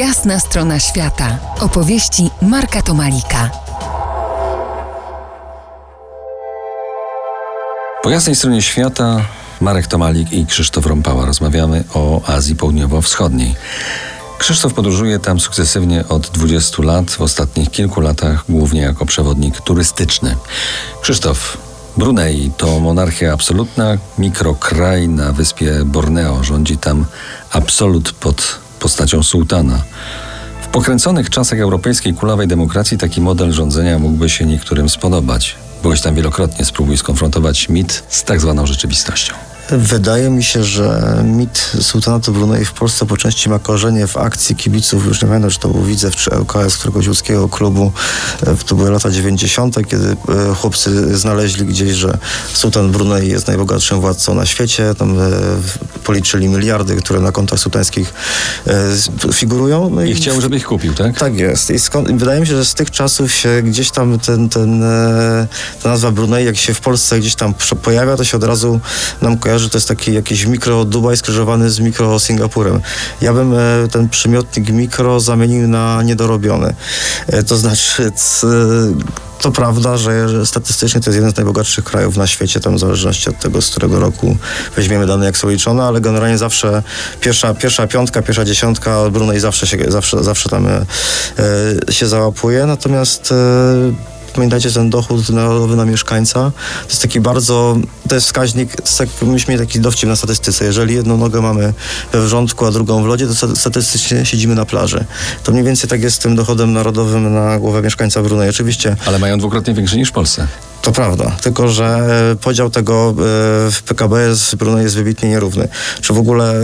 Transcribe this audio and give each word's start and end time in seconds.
Jasna 0.00 0.40
strona 0.40 0.78
świata. 0.78 1.38
Opowieści 1.60 2.30
Marka 2.42 2.82
Tomalika. 2.82 3.50
Po 8.02 8.10
jasnej 8.10 8.36
stronie 8.36 8.62
świata 8.62 9.24
Marek 9.60 9.86
Tomalik 9.86 10.32
i 10.32 10.46
Krzysztof 10.46 10.86
Rąpała 10.86 11.26
rozmawiamy 11.26 11.84
o 11.94 12.20
Azji 12.26 12.56
Południowo-Wschodniej. 12.56 13.54
Krzysztof 14.38 14.74
podróżuje 14.74 15.18
tam 15.18 15.40
sukcesywnie 15.40 16.08
od 16.08 16.30
20 16.30 16.82
lat, 16.82 17.10
w 17.10 17.20
ostatnich 17.20 17.70
kilku 17.70 18.00
latach 18.00 18.44
głównie 18.48 18.80
jako 18.80 19.06
przewodnik 19.06 19.60
turystyczny. 19.60 20.36
Krzysztof, 21.00 21.58
Brunei 21.96 22.52
to 22.56 22.80
monarchia 22.80 23.32
absolutna, 23.32 23.98
mikrokraj 24.18 25.08
na 25.08 25.32
wyspie 25.32 25.72
Borneo. 25.84 26.44
Rządzi 26.44 26.78
tam 26.78 27.04
absolut 27.52 28.12
pod 28.12 28.69
postacią 28.80 29.22
sułtana. 29.22 29.82
W 30.62 30.68
pokręconych 30.68 31.30
czasach 31.30 31.60
europejskiej 31.60 32.14
kulawej 32.14 32.48
demokracji 32.48 32.98
taki 32.98 33.20
model 33.20 33.52
rządzenia 33.52 33.98
mógłby 33.98 34.28
się 34.28 34.46
niektórym 34.46 34.88
spodobać. 34.88 35.56
Byłeś 35.82 36.00
tam 36.00 36.14
wielokrotnie, 36.14 36.64
spróbuj 36.64 36.96
skonfrontować 36.98 37.68
mit 37.68 38.02
z 38.08 38.24
tak 38.24 38.40
zwaną 38.40 38.66
rzeczywistością. 38.66 39.49
Wydaje 39.72 40.30
mi 40.30 40.44
się, 40.44 40.64
że 40.64 41.16
mit 41.24 41.72
Sultanatu 41.80 42.32
Brunei 42.32 42.64
w 42.64 42.72
Polsce 42.72 43.06
po 43.06 43.16
części 43.16 43.48
ma 43.48 43.58
korzenie 43.58 44.06
w 44.06 44.16
akcji 44.16 44.56
kibiców, 44.56 45.06
już 45.06 45.22
nie 45.22 45.28
pamiętam, 45.28 45.50
czy 45.50 45.58
to 45.58 45.68
był 45.68 45.82
Widzew, 45.82 46.16
czy 46.16 46.30
LKS 46.30 46.76
któregoś 46.76 47.08
łódzkiego 47.08 47.48
klubu. 47.48 47.92
E, 48.46 48.56
to 48.66 48.74
były 48.74 48.90
lata 48.90 49.10
90., 49.10 49.88
kiedy 49.88 50.16
e, 50.50 50.54
chłopcy 50.54 51.18
znaleźli 51.18 51.66
gdzieś, 51.66 51.92
że 51.92 52.18
Sultan 52.52 52.92
Brunei 52.92 53.28
jest 53.28 53.46
najbogatszym 53.46 54.00
władcą 54.00 54.34
na 54.34 54.46
świecie. 54.46 54.94
Tam 54.94 55.20
e, 55.20 55.24
policzyli 56.04 56.48
miliardy, 56.48 56.96
które 56.96 57.20
na 57.20 57.32
kontach 57.32 57.58
sultańskich 57.58 58.14
figurują. 59.32 59.90
No 59.90 60.02
i, 60.02 60.10
I 60.10 60.14
chciał, 60.14 60.40
żeby 60.40 60.56
ich 60.56 60.64
kupił, 60.64 60.94
tak? 60.94 61.18
Tak 61.18 61.34
jest. 61.34 61.70
I 61.70 61.78
skąd, 61.78 62.18
wydaje 62.18 62.40
mi 62.40 62.46
się, 62.46 62.56
że 62.56 62.64
z 62.64 62.74
tych 62.74 62.90
czasów 62.90 63.32
się 63.32 63.62
gdzieś 63.62 63.90
tam 63.90 64.18
ten, 64.18 64.48
ten, 64.48 64.82
ta 65.82 65.88
nazwa 65.88 66.10
Brunei, 66.10 66.46
jak 66.46 66.56
się 66.56 66.74
w 66.74 66.80
Polsce 66.80 67.18
gdzieś 67.18 67.34
tam 67.34 67.54
pojawia, 67.82 68.16
to 68.16 68.24
się 68.24 68.36
od 68.36 68.44
razu 68.44 68.80
nam 69.22 69.38
kojarzy 69.38 69.59
że 69.60 69.70
to 69.70 69.78
jest 69.78 69.88
taki 69.88 70.14
jakiś 70.14 70.46
mikro 70.46 70.84
Dubaj 70.84 71.16
skrzyżowany 71.16 71.70
z 71.70 71.80
mikro 71.80 72.20
Singapurem. 72.20 72.80
Ja 73.20 73.32
bym 73.32 73.54
e, 73.54 73.58
ten 73.90 74.08
przymiotnik 74.08 74.70
mikro 74.70 75.20
zamienił 75.20 75.68
na 75.68 76.02
niedorobiony. 76.02 76.74
E, 77.26 77.42
to 77.42 77.56
znaczy 77.56 78.12
to 79.40 79.52
prawda, 79.52 79.96
że 79.96 80.46
statystycznie 80.46 81.00
to 81.00 81.10
jest 81.10 81.16
jeden 81.16 81.32
z 81.32 81.36
najbogatszych 81.36 81.84
krajów 81.84 82.16
na 82.16 82.26
świecie, 82.26 82.60
tam 82.60 82.76
w 82.76 82.78
zależności 82.78 83.30
od 83.30 83.38
tego, 83.38 83.62
z 83.62 83.70
którego 83.70 84.00
roku 84.00 84.36
weźmiemy 84.76 85.06
dane, 85.06 85.26
jak 85.26 85.36
są 85.36 85.48
liczone, 85.48 85.82
ale 85.84 86.00
generalnie 86.00 86.38
zawsze 86.38 86.82
pierwsza, 87.20 87.54
pierwsza 87.54 87.86
piątka, 87.86 88.22
pierwsza 88.22 88.44
dziesiątka 88.44 89.10
Brunei 89.10 89.40
zawsze 89.40 89.66
się, 89.66 89.78
zawsze, 89.88 90.24
zawsze 90.24 90.48
tam 90.48 90.66
e, 90.66 90.82
się 91.90 92.06
załapuje. 92.06 92.66
Natomiast 92.66 93.34
pamiętajcie, 94.34 94.70
ten 94.70 94.90
dochód 94.90 95.28
narodowy 95.28 95.76
na 95.76 95.84
mieszkańca 95.84 96.34
to 96.34 96.88
jest 96.88 97.02
taki 97.02 97.20
bardzo, 97.20 97.76
to 98.08 98.14
jest 98.14 98.26
wskaźnik, 98.26 98.76
tak, 98.98 99.08
myśmy 99.22 99.58
taki 99.58 99.80
dowcip 99.80 100.08
na 100.08 100.16
statystyce. 100.16 100.64
Jeżeli 100.64 100.94
jedną 100.94 101.16
nogę 101.16 101.40
mamy 101.40 101.74
we 102.12 102.20
wrzątku, 102.22 102.66
a 102.66 102.70
drugą 102.70 103.02
w 103.02 103.06
lodzie, 103.06 103.26
to 103.26 103.56
statystycznie 103.56 104.26
siedzimy 104.26 104.54
na 104.54 104.64
plaży. 104.64 105.04
To 105.44 105.52
mniej 105.52 105.64
więcej 105.64 105.90
tak 105.90 106.02
jest 106.02 106.16
z 106.16 106.18
tym 106.18 106.36
dochodem 106.36 106.72
narodowym 106.72 107.34
na 107.34 107.58
głowę 107.58 107.82
mieszkańca 107.82 108.22
Brunei. 108.22 108.48
Oczywiście. 108.48 108.96
Ale 109.06 109.18
mają 109.18 109.38
dwukrotnie 109.38 109.74
większy 109.74 109.96
niż 109.96 110.08
w 110.08 110.12
Polsce. 110.12 110.48
To 110.82 110.92
prawda, 110.92 111.36
tylko 111.42 111.68
że 111.68 112.08
podział 112.40 112.70
tego 112.70 113.10
e, 113.10 113.14
w 113.70 113.82
PKB 113.86 114.34
z 114.34 114.54
Brunei 114.54 114.82
jest 114.82 114.96
wybitnie 114.96 115.28
nierówny. 115.28 115.68
Czy 116.00 116.12
w 116.12 116.18
ogóle 116.18 116.54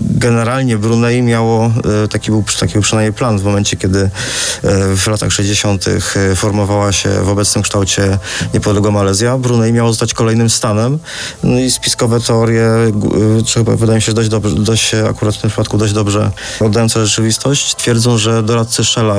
generalnie 0.00 0.78
Brunei 0.78 1.22
miało, 1.22 1.72
e, 2.04 2.08
taki 2.08 2.30
był, 2.30 2.44
taki 2.60 2.72
był 2.72 2.82
przynajmniej 2.82 3.12
plan 3.12 3.38
w 3.38 3.44
momencie, 3.44 3.76
kiedy 3.76 4.00
e, 4.00 4.10
w 4.96 5.06
latach 5.06 5.32
60. 5.32 5.84
formowała 6.36 6.92
się 6.92 7.10
w 7.22 7.28
obecnym 7.28 7.62
kształcie 7.62 8.18
niepodległa 8.54 8.90
Malezja. 8.90 9.38
Brunei 9.38 9.72
miało 9.72 9.88
zostać 9.88 10.14
kolejnym 10.14 10.50
stanem. 10.50 10.98
No 11.42 11.58
i 11.58 11.70
spiskowe 11.70 12.20
teorie, 12.20 12.68
czy 13.46 13.58
chyba 13.58 13.76
wydaje 13.76 13.96
mi 13.96 14.02
się 14.02 14.12
dość, 14.12 14.28
dobrze, 14.28 14.54
dość 14.54 14.94
akurat 14.94 15.34
w 15.34 15.40
tym 15.40 15.50
przypadku 15.50 15.78
dość 15.78 15.92
dobrze 15.92 16.30
oddające 16.60 17.06
rzeczywistość, 17.06 17.74
twierdzą, 17.74 18.18
że 18.18 18.42
doradcy 18.42 18.84
Shella 18.84 19.14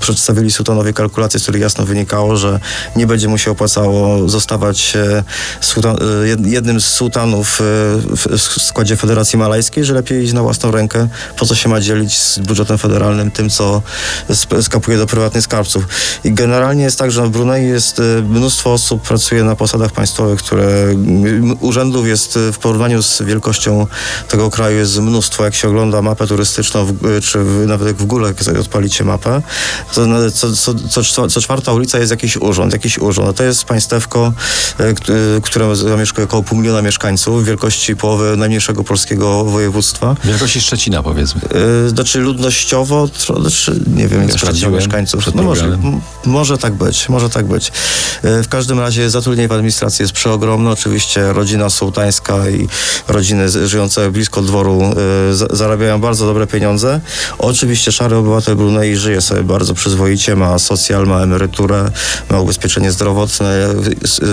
przedstawili 0.00 0.50
sultanowi 0.50 0.94
kalkulacje, 0.94 1.40
z 1.40 1.42
których 1.42 1.62
jasno 1.62 1.84
wynikało, 1.84 2.36
że 2.36 2.60
nie 2.96 3.06
będzie 3.06 3.28
mu 3.28 3.38
się 3.38 3.50
opłacało 3.50 3.79
opłacało 3.80 4.28
zostawać 4.28 4.96
e, 4.96 5.24
e, 5.76 6.48
jednym 6.48 6.80
z 6.80 6.84
sułtanów 6.84 7.60
e, 7.60 7.64
w 8.16 8.62
składzie 8.62 8.96
Federacji 8.96 9.38
Malajskiej, 9.38 9.84
że 9.84 9.94
lepiej 9.94 10.24
iść 10.24 10.32
na 10.32 10.42
własną 10.42 10.70
rękę, 10.70 11.08
po 11.36 11.46
co 11.46 11.54
się 11.54 11.68
ma 11.68 11.80
dzielić 11.80 12.18
z 12.18 12.38
budżetem 12.38 12.78
federalnym 12.78 13.30
tym, 13.30 13.50
co 13.50 13.82
skapuje 14.62 14.98
do 14.98 15.06
prywatnych 15.06 15.44
skarbców. 15.44 15.84
I 16.24 16.32
generalnie 16.32 16.84
jest 16.84 16.98
tak, 16.98 17.10
że 17.10 17.26
w 17.26 17.30
Brunei 17.30 17.68
jest 17.68 18.02
mnóstwo 18.28 18.72
osób 18.72 19.02
pracuje 19.02 19.44
na 19.44 19.56
posadach 19.56 19.92
państwowych, 19.92 20.38
które 20.38 20.94
urzędów 21.60 22.06
jest 22.06 22.38
w 22.52 22.58
porównaniu 22.58 23.02
z 23.02 23.22
wielkością 23.22 23.86
tego 24.28 24.50
kraju 24.50 24.78
jest 24.78 24.98
mnóstwo. 24.98 25.44
Jak 25.44 25.54
się 25.54 25.68
ogląda 25.68 26.02
mapę 26.02 26.26
turystyczną, 26.26 26.86
czy 27.22 27.38
nawet 27.66 27.88
jak 27.88 27.96
w 27.96 28.44
sobie 28.44 28.60
odpalicie 28.60 29.04
mapę, 29.04 29.42
to 29.94 30.30
co, 30.30 30.52
co, 30.52 31.02
co, 31.02 31.28
co 31.28 31.40
czwarta 31.40 31.72
ulica 31.72 31.98
jest 31.98 32.10
jakiś 32.10 32.36
urząd, 32.36 32.72
jakiś 32.72 32.98
urząd. 32.98 33.36
To 33.36 33.44
jest 33.44 33.64
państewko, 33.70 34.32
e, 34.78 35.40
które 35.42 35.76
zamieszkuje 35.76 36.24
około 36.24 36.42
pół 36.42 36.58
miliona 36.58 36.82
mieszkańców, 36.82 37.44
wielkości 37.44 37.96
połowy 37.96 38.36
najmniejszego 38.36 38.84
polskiego 38.84 39.44
województwa. 39.44 40.16
Wielkości 40.24 40.60
Szczecina 40.60 41.02
powiedzmy. 41.02 41.40
E, 41.86 41.88
znaczy 41.88 42.18
ludnościowo, 42.18 43.08
znaczy, 43.40 43.80
nie 43.96 44.08
wiem, 44.08 44.24
ile 44.24 44.38
Szczecina 44.38 44.68
mieszkańców. 44.68 45.34
No 45.34 45.42
może, 45.42 45.78
może 46.24 46.58
tak 46.58 46.74
być, 46.74 47.08
może 47.08 47.30
tak 47.30 47.46
być. 47.46 47.72
E, 48.22 48.42
w 48.42 48.48
każdym 48.48 48.80
razie 48.80 49.10
zatrudnienie 49.10 49.48
w 49.48 49.52
administracji 49.52 50.02
jest 50.02 50.12
przeogromne. 50.12 50.70
Oczywiście 50.70 51.32
rodzina 51.32 51.70
sułtańska 51.70 52.48
i 52.48 52.68
rodziny 53.08 53.68
żyjące 53.68 54.10
blisko 54.10 54.42
dworu 54.42 54.82
zarabiają 55.50 56.00
bardzo 56.00 56.26
dobre 56.26 56.46
pieniądze. 56.46 57.00
Oczywiście 57.38 57.92
szary 57.92 58.16
obywatel 58.16 58.56
Brunei 58.56 58.96
żyje 58.96 59.20
sobie 59.20 59.42
bardzo 59.42 59.74
przyzwoicie, 59.74 60.36
ma 60.36 60.58
socjal, 60.58 61.06
ma 61.06 61.22
emeryturę, 61.22 61.90
ma 62.30 62.40
ubezpieczenie 62.40 62.90
zdrowotne, 62.90 63.59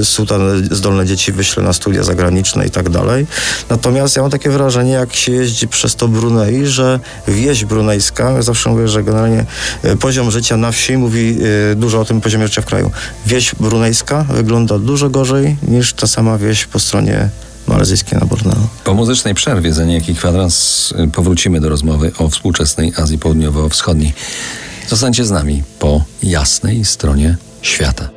sultan 0.03 0.67
zdolne 0.71 1.05
dzieci 1.05 1.31
wyśle 1.31 1.63
na 1.63 1.73
studia 1.73 2.03
zagraniczne 2.03 2.67
i 2.67 2.69
tak 2.69 2.89
dalej. 2.89 3.27
Natomiast 3.69 4.15
ja 4.15 4.21
mam 4.21 4.31
takie 4.31 4.49
wrażenie, 4.49 4.91
jak 4.91 5.15
się 5.15 5.31
jeździ 5.31 5.67
przez 5.67 5.95
to 5.95 6.07
Brunei, 6.07 6.65
że 6.65 6.99
wieś 7.27 7.65
brunejska, 7.65 8.41
zawsze 8.41 8.69
mówię, 8.69 8.87
że 8.87 9.03
generalnie 9.03 9.45
e, 9.83 9.95
poziom 9.95 10.31
życia 10.31 10.57
na 10.57 10.71
wsi 10.71 10.97
mówi 10.97 11.37
e, 11.71 11.75
dużo 11.75 11.99
o 11.99 12.05
tym 12.05 12.21
poziomie 12.21 12.47
życia 12.47 12.61
w 12.61 12.65
kraju. 12.65 12.91
Wieś 13.25 13.55
brunejska 13.55 14.23
wygląda 14.23 14.79
dużo 14.79 15.09
gorzej 15.09 15.57
niż 15.67 15.93
ta 15.93 16.07
sama 16.07 16.37
wieś 16.37 16.65
po 16.65 16.79
stronie 16.79 17.29
malezyjskiej 17.67 18.19
na 18.19 18.25
Borneo. 18.25 18.67
Po 18.83 18.93
muzycznej 18.93 19.33
przerwie 19.33 19.73
za 19.73 19.85
niejaki 19.85 20.15
kwadrans 20.15 20.93
e, 20.97 21.07
powrócimy 21.07 21.59
do 21.59 21.69
rozmowy 21.69 22.11
o 22.17 22.29
współczesnej 22.29 22.93
Azji 22.97 23.17
Południowo-Wschodniej. 23.17 24.13
Zostańcie 24.87 25.25
z 25.25 25.31
nami 25.31 25.63
po 25.79 26.03
jasnej 26.23 26.85
stronie 26.85 27.37
świata. 27.61 28.16